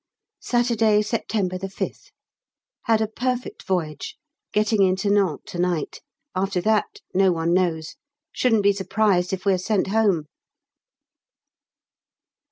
[0.41, 2.05] Saturday, September 5th.
[2.85, 4.17] Had a perfect voyage
[4.51, 6.01] getting in to Nantes to night
[6.35, 7.97] after that no one knows.
[8.31, 10.25] Shouldn't be surprised if we are sent home.